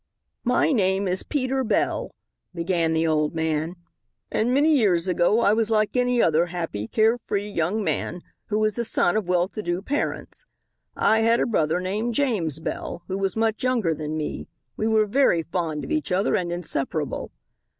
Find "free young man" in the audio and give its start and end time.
7.27-8.23